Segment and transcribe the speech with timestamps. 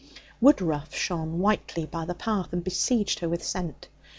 [0.41, 3.87] Woodruff shone whitely by the path and besieged her with scent.